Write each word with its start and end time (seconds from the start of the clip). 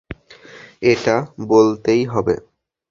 এটা 0.83 1.15
বলতেই 1.47 2.01
হবে। 2.05 2.35